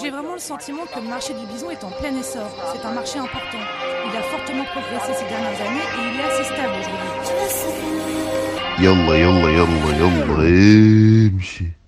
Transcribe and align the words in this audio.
J'ai 0.00 0.10
vraiment 0.10 0.32
le 0.32 0.38
sentiment 0.38 0.86
que 0.86 0.98
le 0.98 1.08
marché 1.08 1.34
du 1.34 1.44
bison 1.46 1.68
est 1.68 1.84
en 1.84 1.90
plein 1.90 2.16
essor. 2.16 2.48
C'est 2.72 2.86
un 2.86 2.92
marché 2.92 3.18
important. 3.18 3.58
Il 4.06 4.16
a 4.16 4.22
fortement 4.22 4.64
progressé 4.64 5.12
ces 5.12 5.28
dernières 5.28 5.60
années 5.60 5.78
et 5.78 6.08
il 6.08 6.20
est 6.20 6.24
assez 6.24 6.44
stable 6.44 6.72
aujourd'hui. 6.80 7.08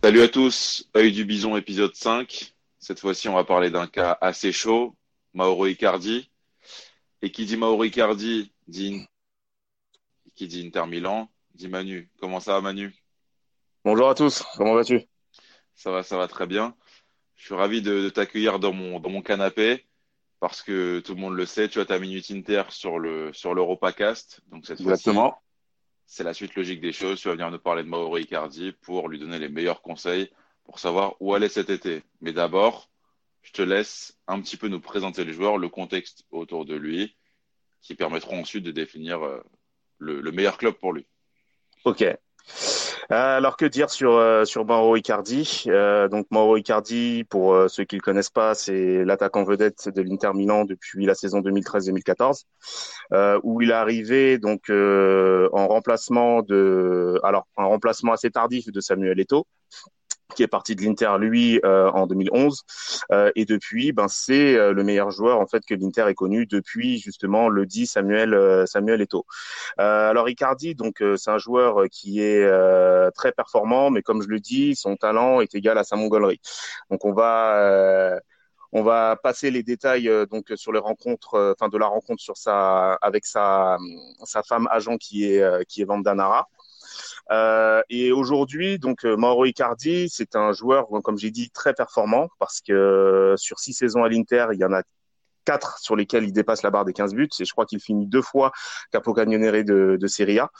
Salut 0.02 0.20
à 0.20 0.28
tous, 0.28 0.86
œil 0.94 1.12
du 1.12 1.24
bison 1.24 1.56
épisode 1.56 1.94
5. 1.94 2.52
Cette 2.78 3.00
fois-ci, 3.00 3.30
on 3.30 3.34
va 3.34 3.44
parler 3.44 3.70
d'un 3.70 3.86
cas 3.86 4.18
assez 4.20 4.52
chaud, 4.52 4.94
Mauro 5.32 5.64
Icardi. 5.64 6.30
Et 7.22 7.30
qui 7.30 7.46
dit 7.46 7.56
Mauro 7.56 7.82
Icardi 7.82 8.52
dit 8.68 9.06
qui 10.34 10.48
dit 10.48 10.66
Inter 10.66 10.86
Milan, 10.86 11.30
dit 11.54 11.68
Manu. 11.68 12.10
Comment 12.20 12.40
ça 12.40 12.52
va 12.52 12.60
Manu? 12.60 12.94
Bonjour 13.86 14.10
à 14.10 14.14
tous, 14.14 14.42
comment 14.58 14.74
vas-tu? 14.74 15.00
Ça 15.74 15.90
va, 15.90 16.02
ça 16.02 16.18
va 16.18 16.28
très 16.28 16.46
bien. 16.46 16.74
Je 17.44 17.48
suis 17.48 17.56
ravi 17.56 17.82
de, 17.82 18.08
t'accueillir 18.08 18.58
dans 18.58 18.72
mon, 18.72 19.00
dans 19.00 19.10
mon 19.10 19.20
canapé 19.20 19.84
parce 20.40 20.62
que 20.62 21.00
tout 21.00 21.14
le 21.14 21.20
monde 21.20 21.34
le 21.34 21.44
sait, 21.44 21.68
tu 21.68 21.78
as 21.78 21.84
ta 21.84 21.98
minute 21.98 22.30
Inter 22.30 22.62
sur 22.70 22.98
le 22.98 23.34
sur 23.34 23.52
l'Europacast. 23.52 24.40
Donc 24.46 24.64
cette 24.64 24.82
fois-ci, 24.82 25.10
c'est 26.06 26.24
la 26.24 26.32
suite 26.32 26.54
logique 26.54 26.80
des 26.80 26.92
choses. 26.92 27.20
Tu 27.20 27.28
vas 27.28 27.34
venir 27.34 27.50
nous 27.50 27.58
parler 27.58 27.82
de 27.82 27.88
Mauro 27.88 28.16
Icardi 28.16 28.72
pour 28.80 29.10
lui 29.10 29.18
donner 29.18 29.38
les 29.38 29.50
meilleurs 29.50 29.82
conseils 29.82 30.30
pour 30.64 30.78
savoir 30.78 31.16
où 31.20 31.34
aller 31.34 31.50
cet 31.50 31.68
été. 31.68 32.02
Mais 32.22 32.32
d'abord, 32.32 32.88
je 33.42 33.52
te 33.52 33.60
laisse 33.60 34.16
un 34.26 34.40
petit 34.40 34.56
peu 34.56 34.68
nous 34.68 34.80
présenter 34.80 35.22
le 35.22 35.34
joueur, 35.34 35.58
le 35.58 35.68
contexte 35.68 36.24
autour 36.30 36.64
de 36.64 36.74
lui, 36.74 37.14
qui 37.82 37.94
permettront 37.94 38.40
ensuite 38.40 38.64
de 38.64 38.70
définir 38.70 39.22
euh, 39.22 39.42
le, 39.98 40.22
le 40.22 40.32
meilleur 40.32 40.56
club 40.56 40.76
pour 40.76 40.94
lui. 40.94 41.04
Ok. 41.84 42.06
Euh, 43.12 43.36
alors 43.36 43.56
que 43.56 43.66
dire 43.66 43.90
sur 43.90 44.12
euh, 44.12 44.44
sur 44.44 44.64
Mauro 44.64 44.96
Icardi? 44.96 45.64
Euh, 45.68 46.08
Donc 46.08 46.26
Mauro 46.30 46.56
Icardi, 46.56 47.24
pour 47.24 47.56
ceux 47.68 47.84
qui 47.84 47.96
le 47.96 48.00
connaissent 48.00 48.30
pas, 48.30 48.54
c'est 48.54 49.04
l'attaquant 49.04 49.44
vedette 49.44 49.88
de 49.88 50.02
l'Inter 50.02 50.30
Milan 50.34 50.64
depuis 50.64 51.04
la 51.06 51.14
saison 51.14 51.40
2013-2014, 51.40 52.44
où 53.42 53.62
il 53.62 53.70
est 53.70 53.74
arrivé 53.74 54.38
donc 54.38 54.70
en 54.70 55.68
remplacement 55.68 56.42
de, 56.42 57.20
alors 57.22 57.46
un 57.56 57.64
remplacement 57.64 58.12
assez 58.12 58.30
tardif 58.30 58.70
de 58.70 58.80
Samuel 58.80 59.20
Eto'o, 59.20 59.46
qui 60.34 60.42
est 60.42 60.48
parti 60.48 60.74
de 60.74 60.82
l'Inter 60.82 61.12
lui 61.18 61.60
euh, 61.64 61.90
en 61.90 62.06
2011 62.06 62.62
euh, 63.12 63.30
et 63.34 63.44
depuis 63.44 63.92
ben 63.92 64.08
c'est 64.08 64.56
euh, 64.56 64.72
le 64.72 64.82
meilleur 64.82 65.10
joueur 65.10 65.38
en 65.40 65.46
fait 65.46 65.64
que 65.64 65.74
l'Inter 65.74 66.06
ait 66.08 66.14
connu 66.14 66.46
depuis 66.46 66.98
justement 66.98 67.48
le 67.48 67.66
dit 67.66 67.86
Samuel 67.86 68.66
Samuel 68.66 69.02
Eto'o. 69.02 69.26
alors 69.76 70.28
Icardi 70.28 70.74
donc 70.74 71.02
c'est 71.16 71.30
un 71.30 71.38
joueur 71.38 71.84
qui 71.90 72.20
est 72.20 72.48
très 73.14 73.32
performant 73.32 73.90
mais 73.90 74.02
comme 74.02 74.22
je 74.22 74.28
le 74.28 74.40
dis 74.40 74.74
son 74.74 74.96
talent 74.96 75.40
est 75.40 75.54
égal 75.54 75.78
à 75.78 75.84
sa 75.84 75.96
mongolerie. 75.96 76.40
Donc 76.90 77.04
on 77.04 77.12
va 77.12 78.18
on 78.72 78.82
va 78.82 79.16
passer 79.16 79.50
les 79.50 79.62
détails 79.62 80.10
donc 80.30 80.52
sur 80.56 80.72
les 80.72 80.80
rencontres, 80.80 81.54
de 81.70 81.78
la 81.78 81.86
rencontre 81.86 82.22
sur 82.22 82.36
sa 82.36 82.94
avec 82.94 83.24
sa 83.26 83.78
sa 84.24 84.42
femme 84.42 84.68
agent 84.70 84.96
qui 84.96 85.24
est 85.26 85.66
qui 85.66 85.82
est 85.82 85.84
Vandanara. 85.84 86.48
Et 87.96 88.10
aujourd'hui, 88.10 88.80
donc 88.80 89.04
euh, 89.04 89.16
Mauro 89.16 89.44
Icardi, 89.44 90.08
c'est 90.10 90.34
un 90.34 90.52
joueur, 90.52 90.88
comme 91.04 91.16
j'ai 91.16 91.30
dit, 91.30 91.50
très 91.50 91.74
performant 91.74 92.28
parce 92.40 92.60
que 92.60 92.72
euh, 92.72 93.36
sur 93.36 93.60
six 93.60 93.72
saisons 93.72 94.02
à 94.02 94.08
l'Inter, 94.08 94.48
il 94.52 94.58
y 94.58 94.64
en 94.64 94.72
a 94.72 94.82
quatre 95.44 95.78
sur 95.78 95.94
lesquels 95.94 96.24
il 96.24 96.32
dépasse 96.32 96.62
la 96.62 96.70
barre 96.70 96.84
des 96.84 96.92
15 96.92 97.14
buts. 97.14 97.28
Et 97.38 97.44
je 97.44 97.52
crois 97.52 97.66
qu'il 97.66 97.78
finit 97.78 98.08
deux 98.08 98.22
fois 98.22 98.50
capocannoniere 98.90 99.62
de, 99.62 99.96
de 100.00 100.06
Serie 100.08 100.40
A. 100.40 100.50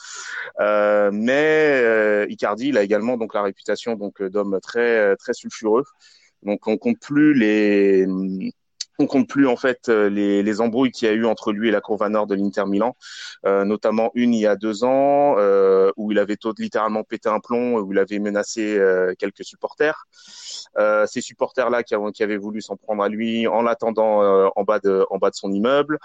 Euh, 0.61 1.11
mais 1.13 2.25
Icardi, 2.29 2.69
il 2.69 2.79
a 2.79 2.85
également 2.85 3.17
donc 3.17 3.35
la 3.35 3.43
réputation 3.43 3.97
donc 3.97 4.23
d'homme 4.23 4.61
très 4.63 5.17
très 5.17 5.35
sulfureux. 5.35 5.85
Donc 6.45 6.69
on 6.69 6.77
compte 6.77 7.01
plus 7.01 7.35
les 7.35 8.07
on 8.99 9.07
compte 9.07 9.29
plus 9.29 9.47
en 9.47 9.57
fait 9.57 9.89
euh, 9.89 10.09
les, 10.09 10.43
les 10.43 10.61
embrouilles 10.61 10.91
qu'il 10.91 11.09
y 11.09 11.11
a 11.11 11.15
eu 11.15 11.27
entre 11.27 11.53
lui 11.53 11.69
et 11.69 11.71
la 11.71 11.81
Courva 11.81 12.09
Nord 12.09 12.27
de 12.27 12.35
l'Inter 12.35 12.65
Milan, 12.67 12.97
euh, 13.45 13.65
notamment 13.65 14.11
une 14.15 14.35
il 14.35 14.41
y 14.41 14.47
a 14.47 14.57
deux 14.57 14.85
ans 14.85 15.35
euh, 15.39 15.91
où 15.97 16.13
il 16.13 16.19
avait 16.19 16.39
littéralement 16.59 17.03
pété 17.03 17.29
un 17.29 17.41
plomb, 17.41 17.79
où 17.79 17.93
il 17.93 17.99
avait 17.99 18.19
menacé 18.19 18.77
euh, 18.79 19.15
quelques 19.19 19.45
supporters. 19.45 20.07
Euh, 20.79 21.07
ces 21.07 21.21
supporters 21.21 21.71
là 21.71 21.83
qui, 21.83 21.95
qui, 22.15 22.23
avaient 22.23 22.37
voulu 22.37 22.61
s'en 22.61 22.77
prendre 22.77 23.03
à 23.03 23.09
lui 23.09 23.47
en 23.47 23.63
l'attendant 23.63 24.51
en 24.55 24.65
bas 24.65 24.79
de 24.79 25.05
en 25.11 25.19
bas 25.19 25.31
de 25.31 25.37
son 25.37 25.53
immeuble 25.53 25.99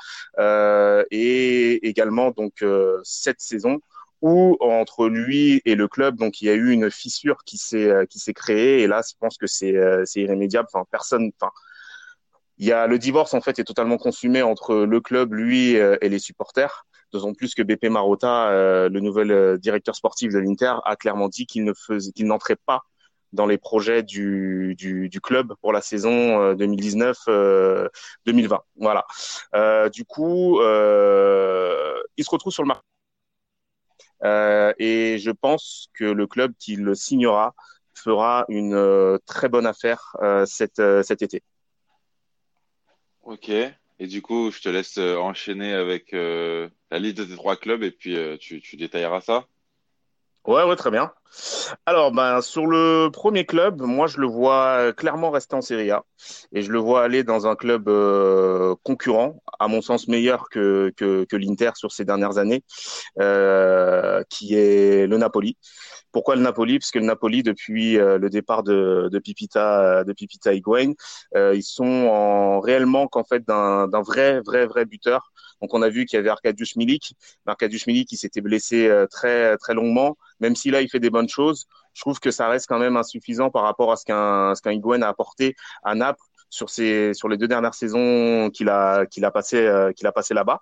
et 1.11 1.87
également 1.87 2.31
donc 2.31 2.63
cette 3.03 3.41
saison 3.41 3.79
où 4.21 4.57
entre 4.59 5.07
lui 5.07 5.61
et 5.65 5.75
le 5.75 5.87
club, 5.87 6.17
donc 6.17 6.41
il 6.41 6.45
y 6.45 6.49
a 6.49 6.53
eu 6.53 6.71
une 6.71 6.91
fissure 6.91 7.43
qui 7.45 7.57
s'est 7.57 8.05
qui 8.09 8.19
s'est 8.19 8.33
créée 8.33 8.81
et 8.81 8.87
là 8.87 9.01
je 9.07 9.13
pense 9.19 9.37
que 9.37 9.47
c'est 9.47 9.75
c'est 10.05 10.21
irrémédiable. 10.21 10.67
Enfin 10.71 10.85
personne, 10.91 11.31
enfin 11.39 11.51
il 12.59 12.67
y 12.67 12.71
a 12.73 12.87
le 12.87 12.99
divorce 12.99 13.33
en 13.33 13.41
fait 13.41 13.57
est 13.59 13.63
totalement 13.63 13.97
consumé 13.97 14.41
entre 14.41 14.75
le 14.75 15.01
club, 15.01 15.33
lui 15.33 15.77
euh, 15.77 15.97
et 16.01 16.09
les 16.09 16.19
supporters. 16.19 16.85
D'autant 17.11 17.33
plus 17.33 17.55
que 17.55 17.63
BP 17.63 17.85
Marotta, 17.85 18.49
euh, 18.49 18.89
le 18.89 18.99
nouvel 18.99 19.31
euh, 19.31 19.57
directeur 19.57 19.95
sportif 19.95 20.31
de 20.31 20.39
l'Inter, 20.39 20.75
a 20.85 20.95
clairement 20.95 21.29
dit 21.29 21.47
qu'il 21.47 21.63
ne 21.63 21.73
faisait, 21.73 22.11
qu'il 22.11 22.27
n'entrait 22.27 22.57
pas 22.57 22.81
dans 23.31 23.45
les 23.45 23.57
projets 23.57 24.03
du, 24.03 24.75
du, 24.77 25.09
du 25.09 25.21
club 25.21 25.53
pour 25.61 25.71
la 25.71 25.81
saison 25.81 26.53
2019-2020. 26.55 28.59
voilà. 28.77 29.05
du 29.91 30.03
coup, 30.03 30.59
il 30.59 32.23
se 32.23 32.29
retrouve 32.29 32.51
sur 32.51 32.63
le 32.63 32.67
marché. 32.67 32.81
et 34.79 35.19
je 35.19 35.29
pense 35.29 35.89
que 35.93 36.05
le 36.05 36.25
club 36.25 36.53
qui 36.57 36.75
le 36.75 36.95
signera 36.95 37.53
fera 37.93 38.45
une 38.49 39.19
très 39.27 39.47
bonne 39.47 39.67
affaire 39.67 40.15
cet, 40.47 40.81
cet 41.03 41.21
été. 41.21 41.43
Ok. 43.29 43.49
Et 43.49 44.07
du 44.07 44.23
coup, 44.23 44.49
je 44.49 44.59
te 44.59 44.69
laisse 44.69 44.97
euh, 44.97 45.15
enchaîner 45.17 45.71
avec 45.73 46.15
euh, 46.15 46.67
la 46.89 46.97
liste 46.97 47.21
des 47.21 47.35
trois 47.35 47.55
clubs 47.57 47.83
et 47.83 47.91
puis 47.91 48.17
euh, 48.17 48.37
tu, 48.37 48.59
tu 48.59 48.75
détailleras 48.75 49.21
ça? 49.21 49.45
Ouais, 50.47 50.63
ouais, 50.63 50.75
très 50.75 50.89
bien. 50.89 51.13
Alors, 51.85 52.11
ben, 52.11 52.41
sur 52.41 52.65
le 52.65 53.09
premier 53.11 53.45
club, 53.45 53.81
moi, 53.81 54.07
je 54.07 54.19
le 54.19 54.27
vois 54.27 54.93
clairement 54.93 55.31
rester 55.31 55.55
en 55.55 55.61
Serie 55.61 55.91
A 55.91 56.03
et 56.51 56.61
je 56.61 56.71
le 56.71 56.79
vois 56.79 57.03
aller 57.03 57.23
dans 57.23 57.47
un 57.47 57.55
club 57.55 57.89
concurrent, 58.83 59.41
à 59.59 59.67
mon 59.67 59.81
sens 59.81 60.07
meilleur 60.07 60.49
que, 60.49 60.91
que, 60.97 61.35
l'Inter 61.35 61.71
sur 61.75 61.91
ces 61.91 62.05
dernières 62.05 62.37
années, 62.37 62.63
euh, 63.19 64.23
qui 64.29 64.55
est 64.55 65.07
le 65.07 65.17
Napoli. 65.17 65.57
Pourquoi 66.11 66.35
le 66.35 66.41
Napoli? 66.41 66.79
Parce 66.79 66.91
que 66.91 66.99
le 66.99 67.05
Napoli, 67.05 67.43
depuis 67.43 67.97
euh, 67.99 68.17
le 68.17 68.29
départ 68.29 68.63
de, 68.63 69.09
de 69.11 69.19
Pipita, 69.19 70.03
de 70.03 70.13
Pipita 70.13 70.51
euh, 71.35 71.55
ils 71.55 71.63
sont 71.63 71.85
en 71.85 72.59
réellement 72.59 73.07
qu'en 73.07 73.23
fait 73.23 73.45
d'un 73.47 73.87
vrai, 74.01 74.41
vrai, 74.41 74.65
vrai 74.65 74.85
buteur. 74.85 75.31
Donc 75.61 75.73
on 75.73 75.81
a 75.81 75.89
vu 75.89 76.05
qu'il 76.05 76.17
y 76.17 76.19
avait 76.19 76.29
Arkadiusz 76.29 76.77
Milik, 76.77 77.13
Arkadiusz 77.45 77.85
Milik 77.85 78.07
qui 78.07 78.17
s'était 78.17 78.41
blessé 78.41 78.87
euh, 78.87 79.07
très, 79.07 79.57
très 79.57 79.73
longuement. 79.73 80.17
Même 80.39 80.55
si 80.55 80.71
là 80.71 80.81
il 80.81 80.89
fait 80.89 80.99
des 80.99 81.09
bonnes 81.09 81.18
choses, 81.27 81.67
je 81.93 82.01
trouve 82.01 82.19
que 82.19 82.31
ça 82.31 82.47
reste 82.47 82.67
quand 82.67 82.79
même 82.79 82.95
insuffisant 82.97 83.49
par 83.49 83.63
rapport 83.63 83.91
à 83.91 83.95
ce 83.97 84.05
qu'un 84.05 84.55
ce 84.55 84.61
qu'un 84.61 84.71
Higuain 84.71 85.01
a 85.01 85.07
apporté 85.09 85.55
à 85.83 85.95
Naples 85.95 86.21
sur 86.49 86.69
ces 86.69 87.13
sur 87.13 87.27
les 87.29 87.37
deux 87.37 87.47
dernières 87.47 87.73
saisons 87.73 88.49
qu'il 88.51 88.69
a 88.69 89.05
qu'il 89.05 89.25
a 89.25 89.31
passé 89.31 89.57
euh, 89.57 89.91
qu'il 89.91 90.07
a 90.07 90.11
passé 90.11 90.33
là-bas. 90.33 90.59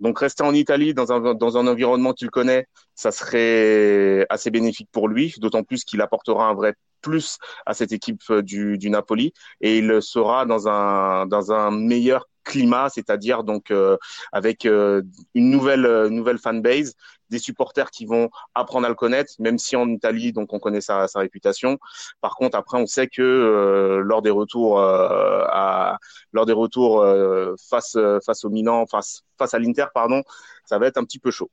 Donc 0.00 0.18
rester 0.18 0.42
en 0.42 0.54
Italie 0.54 0.94
dans 0.94 1.12
un 1.12 1.34
dans 1.34 1.56
un 1.56 1.66
environnement 1.66 2.12
qu'il 2.12 2.30
connaît, 2.30 2.66
ça 2.94 3.12
serait 3.12 4.26
assez 4.28 4.50
bénéfique 4.50 4.88
pour 4.92 5.08
lui, 5.08 5.34
d'autant 5.38 5.62
plus 5.62 5.84
qu'il 5.84 6.00
apportera 6.00 6.48
un 6.48 6.54
vrai 6.54 6.74
plus 7.00 7.38
à 7.66 7.74
cette 7.74 7.92
équipe 7.92 8.22
euh, 8.30 8.42
du, 8.42 8.78
du 8.78 8.88
Napoli 8.90 9.32
et 9.60 9.78
il 9.78 10.02
sera 10.02 10.46
dans 10.46 10.68
un 10.68 11.26
dans 11.26 11.52
un 11.52 11.70
meilleur 11.70 12.28
climat, 12.44 12.88
c'est-à-dire 12.88 13.44
donc 13.44 13.70
euh, 13.70 13.96
avec 14.32 14.64
une 14.64 15.04
nouvelle 15.34 16.08
nouvelle 16.08 16.38
fanbase 16.38 16.94
des 17.32 17.38
supporters 17.38 17.90
qui 17.90 18.04
vont 18.06 18.30
apprendre 18.54 18.86
à 18.86 18.88
le 18.88 18.94
connaître, 18.94 19.32
même 19.40 19.58
si 19.58 19.74
en 19.74 19.88
Italie, 19.88 20.32
donc 20.32 20.52
on 20.52 20.60
connaît 20.60 20.82
sa, 20.82 21.08
sa 21.08 21.18
réputation. 21.18 21.78
Par 22.20 22.36
contre, 22.36 22.56
après, 22.56 22.78
on 22.78 22.86
sait 22.86 23.08
que 23.08 23.22
euh, 23.22 24.02
lors 24.04 24.22
des 24.22 24.30
retours 24.30 24.78
euh, 24.78 25.44
à 25.48 25.98
lors 26.32 26.46
des 26.46 26.52
retours 26.52 27.02
euh, 27.02 27.54
face 27.58 27.96
face 28.24 28.44
au 28.44 28.50
Milan, 28.50 28.86
face 28.86 29.22
face 29.38 29.54
à 29.54 29.58
l'Inter, 29.58 29.86
pardon, 29.92 30.22
ça 30.64 30.78
va 30.78 30.86
être 30.86 30.98
un 30.98 31.04
petit 31.04 31.18
peu 31.18 31.30
chaud. 31.30 31.50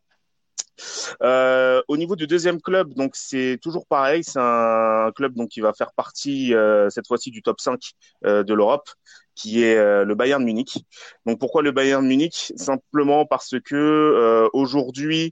Euh, 1.22 1.82
au 1.88 1.98
niveau 1.98 2.16
du 2.16 2.28
deuxième 2.28 2.62
club, 2.62 2.94
donc 2.94 3.16
c'est 3.16 3.58
toujours 3.62 3.86
pareil, 3.86 4.24
c'est 4.24 4.40
un 4.40 5.12
club 5.16 5.34
donc 5.34 5.50
qui 5.50 5.62
va 5.62 5.74
faire 5.74 5.92
partie 5.94 6.54
euh, 6.54 6.90
cette 6.90 7.08
fois-ci 7.08 7.32
du 7.32 7.42
top 7.42 7.60
5 7.60 7.80
euh, 8.26 8.44
de 8.44 8.54
l'Europe, 8.54 8.90
qui 9.36 9.64
est 9.64 9.78
le 10.04 10.16
Bayern 10.16 10.44
Munich. 10.44 10.84
Donc 11.26 11.40
pourquoi 11.40 11.62
le 11.62 11.72
Bayern 11.72 12.06
Munich? 12.06 12.52
Simplement 12.58 13.26
parce 13.26 13.56
que 13.64 14.50
aujourd'hui 14.52 15.32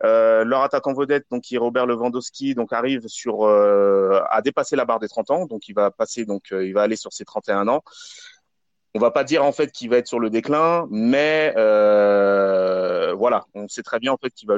leur 0.00 0.62
attaquant 0.62 0.94
vedette, 0.94 1.24
donc 1.32 1.42
qui 1.42 1.56
est 1.56 1.58
Robert 1.58 1.86
Lewandowski, 1.86 2.54
donc 2.54 2.72
arrive 2.72 3.08
sur 3.08 3.48
à 3.48 4.42
dépasser 4.42 4.76
la 4.76 4.84
barre 4.84 5.00
des 5.00 5.08
30 5.08 5.30
ans, 5.32 5.46
donc 5.46 5.66
il 5.66 5.74
va 5.74 5.90
passer 5.90 6.24
donc 6.24 6.44
il 6.52 6.72
va 6.72 6.82
aller 6.82 6.94
sur 6.94 7.12
ses 7.12 7.24
31 7.24 7.66
ans. 7.66 7.82
On 8.94 9.00
va 9.00 9.10
pas 9.10 9.22
dire 9.22 9.44
en 9.44 9.52
fait 9.52 9.70
qu'il 9.70 9.90
va 9.90 9.98
être 9.98 10.06
sur 10.06 10.18
le 10.18 10.30
déclin, 10.30 10.88
mais 10.90 11.52
euh, 11.56 13.14
voilà, 13.14 13.46
on 13.54 13.68
sait 13.68 13.82
très 13.82 13.98
bien 13.98 14.12
en 14.12 14.16
fait 14.16 14.30
qu'il 14.30 14.48
va 14.48 14.56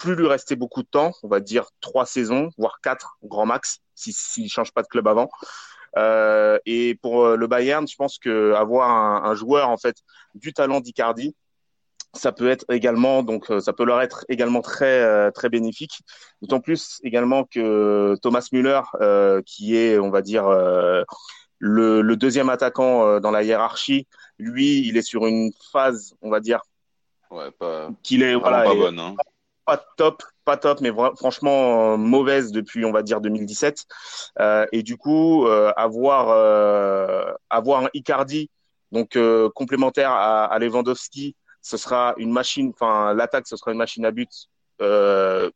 plus 0.00 0.16
lui 0.16 0.26
rester 0.26 0.56
beaucoup 0.56 0.82
de 0.82 0.88
temps, 0.88 1.12
on 1.22 1.28
va 1.28 1.40
dire 1.40 1.66
trois 1.80 2.06
saisons, 2.06 2.50
voire 2.58 2.80
quatre 2.82 3.18
grand 3.22 3.46
max, 3.46 3.80
s'il 3.94 4.14
si, 4.14 4.42
ne 4.42 4.48
change 4.48 4.72
pas 4.72 4.82
de 4.82 4.88
club 4.88 5.06
avant. 5.06 5.28
et 6.66 6.98
pour 7.02 7.28
le 7.36 7.46
Bayern, 7.46 7.86
je 7.86 7.96
pense 7.96 8.18
que 8.18 8.54
avoir 8.54 8.90
un, 8.90 9.30
un 9.30 9.34
joueur 9.34 9.68
en 9.68 9.76
fait 9.76 9.96
du 10.34 10.52
talent 10.52 10.80
d'Icardi, 10.80 11.36
ça 12.14 12.32
peut 12.32 12.48
être 12.50 12.64
également 12.70 13.22
donc 13.22 13.46
ça 13.60 13.72
peut 13.72 13.84
leur 13.84 14.00
être 14.00 14.24
également 14.28 14.62
très 14.62 15.30
très 15.32 15.48
bénéfique 15.48 16.00
d'autant 16.42 16.60
plus 16.60 16.98
également 17.04 17.44
que 17.44 18.16
Thomas 18.20 18.48
Müller 18.52 18.80
qui 19.46 19.76
est 19.76 19.98
on 19.98 20.10
va 20.10 20.22
dire 20.22 20.48
le, 21.62 22.02
le, 22.02 22.16
deuxième 22.16 22.50
attaquant 22.50 23.20
dans 23.20 23.30
la 23.30 23.44
hiérarchie 23.44 24.08
lui 24.38 24.86
il 24.88 24.96
est 24.96 25.02
sur 25.02 25.26
une 25.26 25.52
phase 25.70 26.14
on 26.20 26.30
va 26.30 26.40
dire 26.40 26.62
ouais 27.30 27.52
pas 27.52 27.90
qu'il 28.02 28.24
est 28.24 28.34
voilà 28.34 28.64
pas 28.64 28.74
bonne 28.74 28.98
hein. 28.98 29.14
Pas 29.76 29.84
top 29.96 30.22
pas 30.44 30.56
top 30.56 30.80
mais 30.80 30.90
franchement 31.16 31.96
mauvaise 31.96 32.52
depuis 32.52 32.84
on 32.84 32.92
va 32.92 33.02
dire 33.02 33.20
2017 33.20 33.86
euh, 34.40 34.66
et 34.72 34.82
du 34.82 34.96
coup 34.96 35.46
euh, 35.46 35.72
avoir 35.76 36.30
euh, 36.30 37.32
avoir 37.50 37.84
un 37.84 37.88
Icardi 37.94 38.50
donc 38.92 39.16
complémentaire 39.54 40.10
à, 40.10 40.46
à 40.46 40.58
Lewandowski 40.58 41.36
ce 41.62 41.76
sera 41.76 42.14
une 42.16 42.32
machine, 42.32 42.70
enfin 42.74 43.14
l'attaque, 43.14 43.46
ce 43.46 43.56
sera 43.56 43.72
une 43.72 43.78
machine 43.78 44.04
à 44.04 44.10
but, 44.10 44.30
euh, 44.80 45.50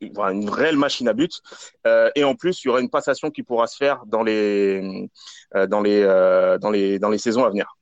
une 0.00 0.48
réelle 0.48 0.76
machine 0.76 1.08
à 1.08 1.12
but. 1.12 1.40
Euh, 1.86 2.10
et 2.14 2.24
en 2.24 2.34
plus, 2.34 2.64
il 2.64 2.68
y 2.68 2.70
aura 2.70 2.80
une 2.80 2.90
passation 2.90 3.30
qui 3.30 3.42
pourra 3.42 3.66
se 3.66 3.76
faire 3.76 4.04
dans 4.06 4.22
les 4.22 5.08
euh, 5.54 5.66
dans 5.66 5.80
les 5.80 6.02
euh, 6.02 6.58
dans 6.58 6.70
les 6.70 6.98
dans 6.98 7.10
les 7.10 7.18
saisons 7.18 7.44
à 7.44 7.50
venir. 7.50 7.76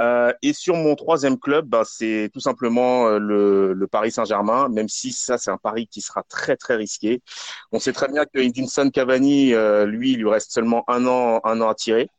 Euh, 0.00 0.32
et 0.42 0.52
sur 0.52 0.74
mon 0.74 0.94
troisième 0.94 1.38
club, 1.38 1.66
ben, 1.66 1.82
c'est 1.84 2.30
tout 2.32 2.40
simplement 2.40 3.08
euh, 3.08 3.18
le, 3.18 3.86
Paris 3.86 4.10
Saint-Germain, 4.10 4.68
même 4.68 4.88
si 4.88 5.12
ça 5.12 5.38
c'est 5.38 5.50
un 5.50 5.56
pari 5.56 5.86
qui 5.86 6.00
sera 6.00 6.22
très 6.24 6.56
très 6.56 6.76
risqué. 6.76 7.22
On 7.72 7.78
sait 7.78 7.92
très 7.92 8.08
bien 8.08 8.24
que 8.24 8.38
Edinson 8.38 8.90
Cavani, 8.90 9.54
lui, 9.86 10.12
il 10.12 10.18
lui 10.18 10.28
reste 10.28 10.52
seulement 10.52 10.84
un 10.88 11.06
an 11.06 11.40
un 11.44 11.60
an 11.60 11.68
à 11.68 11.74
tirer. 11.74 12.10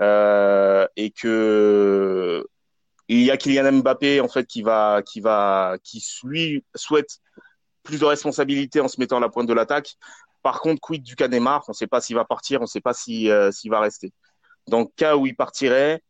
Euh, 0.00 0.86
et 0.96 1.10
que 1.10 2.44
il 3.08 3.22
y 3.22 3.30
a 3.30 3.36
Kylian 3.36 3.72
Mbappé 3.72 4.20
en 4.20 4.28
fait 4.28 4.46
qui 4.46 4.62
va 4.62 5.02
qui 5.04 5.20
va 5.20 5.76
qui 5.84 6.04
lui 6.24 6.64
souhaite 6.74 7.20
plus 7.82 8.00
de 8.00 8.04
responsabilité 8.04 8.80
en 8.80 8.88
se 8.88 9.00
mettant 9.00 9.18
à 9.18 9.20
la 9.20 9.28
pointe 9.28 9.48
de 9.48 9.54
l'attaque. 9.54 9.96
Par 10.42 10.60
contre, 10.60 10.80
quid 10.80 11.02
du 11.02 11.16
cas 11.16 11.28
Neymar 11.28 11.64
On 11.68 11.72
ne 11.72 11.76
sait 11.76 11.86
pas 11.86 12.00
s'il 12.00 12.16
va 12.16 12.24
partir, 12.24 12.60
on 12.60 12.64
ne 12.64 12.68
sait 12.68 12.80
pas 12.80 12.94
si 12.94 13.30
euh, 13.30 13.50
s'il 13.52 13.70
va 13.70 13.80
rester. 13.80 14.12
Dans 14.68 14.80
le 14.80 14.86
cas 14.96 15.16
où 15.16 15.26
il 15.26 15.36
partirait, 15.36 16.02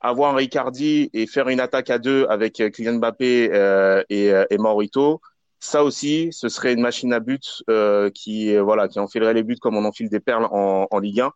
avoir 0.00 0.34
Ricardi 0.34 1.10
et 1.12 1.26
faire 1.26 1.48
une 1.48 1.60
attaque 1.60 1.90
à 1.90 1.98
deux 1.98 2.26
avec 2.28 2.60
euh, 2.60 2.70
Kylian 2.70 2.94
Mbappé 2.94 3.50
euh, 3.52 4.02
et, 4.08 4.32
euh, 4.32 4.44
et 4.50 4.58
Maurito, 4.58 5.20
ça 5.60 5.84
aussi, 5.84 6.30
ce 6.32 6.48
serait 6.48 6.72
une 6.72 6.80
machine 6.80 7.12
à 7.12 7.20
but 7.20 7.62
euh, 7.68 8.08
qui 8.10 8.56
voilà 8.56 8.88
qui 8.88 8.98
enfilerait 8.98 9.34
les 9.34 9.42
buts 9.42 9.58
comme 9.60 9.76
on 9.76 9.84
enfile 9.84 10.08
des 10.08 10.20
perles 10.20 10.48
en, 10.50 10.86
en 10.90 10.98
Ligue 10.98 11.20
1. 11.20 11.32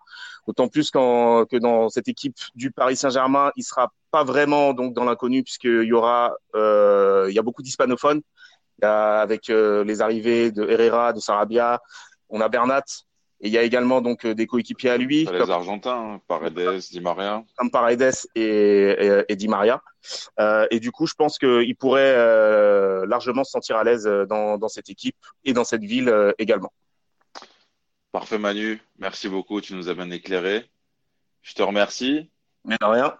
D'autant 0.46 0.68
plus 0.68 0.90
qu'en, 0.90 1.44
que 1.44 1.56
dans 1.56 1.88
cette 1.90 2.08
équipe 2.08 2.36
du 2.54 2.70
Paris 2.70 2.96
Saint-Germain, 2.96 3.50
il 3.56 3.64
sera 3.64 3.92
pas 4.10 4.24
vraiment 4.24 4.72
donc 4.72 4.94
dans 4.94 5.04
l'inconnu 5.04 5.42
puisqu'il 5.42 5.84
y 5.84 5.92
aura, 5.92 6.34
euh, 6.54 7.26
il 7.28 7.34
y 7.34 7.38
a 7.38 7.42
beaucoup 7.42 7.62
d'hispanophones 7.62 8.22
avec 8.82 9.50
euh, 9.50 9.84
les 9.84 10.02
arrivées 10.02 10.50
de 10.50 10.68
Herrera, 10.68 11.12
de 11.12 11.20
Sarabia. 11.20 11.80
On 12.28 12.40
a 12.40 12.48
Bernat 12.48 12.84
et 13.44 13.48
il 13.48 13.52
y 13.52 13.58
a 13.58 13.62
également 13.62 14.00
donc 14.00 14.24
euh, 14.24 14.34
des 14.34 14.46
coéquipiers 14.46 14.88
à 14.88 14.96
lui. 14.96 15.26
Les 15.26 15.50
Argentins, 15.50 16.14
hein, 16.14 16.20
Paredes, 16.26 16.80
Di 16.90 17.00
Maria. 17.00 17.44
Comme 17.56 17.70
Paredes 17.70 18.14
et, 18.34 18.40
et, 18.42 19.24
et 19.28 19.36
Di 19.36 19.48
Maria. 19.48 19.82
Euh, 20.40 20.66
et 20.70 20.80
du 20.80 20.90
coup, 20.90 21.06
je 21.06 21.12
pense 21.12 21.38
qu'il 21.38 21.76
pourrait 21.76 22.14
euh, 22.16 23.04
largement 23.06 23.44
se 23.44 23.50
sentir 23.50 23.76
à 23.76 23.84
l'aise 23.84 24.04
dans, 24.04 24.56
dans 24.56 24.68
cette 24.68 24.88
équipe 24.88 25.16
et 25.44 25.52
dans 25.52 25.64
cette 25.64 25.84
ville 25.84 26.08
euh, 26.08 26.32
également. 26.38 26.72
Parfait 28.12 28.38
Manu, 28.38 28.80
merci 28.98 29.28
beaucoup, 29.28 29.60
tu 29.60 29.74
nous 29.74 29.90
as 29.90 29.94
bien 29.94 30.10
éclairé. 30.10 30.64
Je 31.42 31.52
te 31.52 31.62
remercie. 31.62 32.30
Mais 32.64 32.76
de 32.80 32.86
rien. 32.86 33.14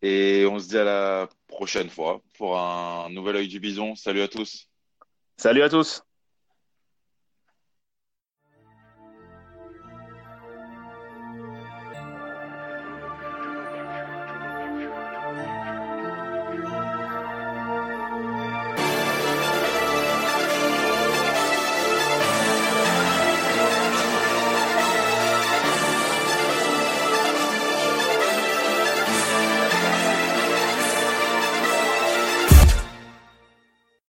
Et 0.00 0.46
on 0.50 0.58
se 0.58 0.68
dit 0.68 0.78
à 0.78 0.84
la 0.84 1.28
prochaine 1.48 1.90
fois 1.90 2.22
pour 2.38 2.58
un 2.58 3.10
nouvel 3.10 3.36
œil 3.36 3.48
du 3.48 3.60
bison. 3.60 3.94
Salut 3.94 4.22
à 4.22 4.28
tous. 4.28 4.70
Salut 5.36 5.62
à 5.62 5.68
tous. 5.68 6.02